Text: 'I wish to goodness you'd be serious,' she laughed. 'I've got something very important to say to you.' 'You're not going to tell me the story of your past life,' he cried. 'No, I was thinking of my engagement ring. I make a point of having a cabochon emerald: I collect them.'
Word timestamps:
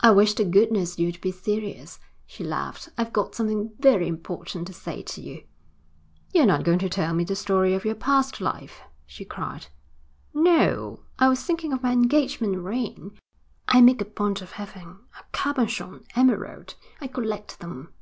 'I 0.00 0.10
wish 0.10 0.34
to 0.34 0.44
goodness 0.44 0.98
you'd 0.98 1.22
be 1.22 1.32
serious,' 1.32 1.98
she 2.26 2.44
laughed. 2.44 2.90
'I've 2.98 3.14
got 3.14 3.34
something 3.34 3.70
very 3.78 4.06
important 4.06 4.66
to 4.66 4.74
say 4.74 5.00
to 5.02 5.22
you.' 5.22 5.44
'You're 6.34 6.44
not 6.44 6.64
going 6.64 6.78
to 6.80 6.88
tell 6.90 7.14
me 7.14 7.24
the 7.24 7.34
story 7.34 7.72
of 7.72 7.82
your 7.86 7.94
past 7.94 8.42
life,' 8.42 8.82
he 9.06 9.24
cried. 9.24 9.68
'No, 10.34 11.00
I 11.18 11.30
was 11.30 11.42
thinking 11.42 11.72
of 11.72 11.82
my 11.82 11.92
engagement 11.92 12.58
ring. 12.58 13.18
I 13.66 13.80
make 13.80 14.02
a 14.02 14.04
point 14.04 14.42
of 14.42 14.52
having 14.52 14.98
a 15.18 15.24
cabochon 15.32 16.04
emerald: 16.14 16.74
I 17.00 17.06
collect 17.06 17.58
them.' 17.58 17.94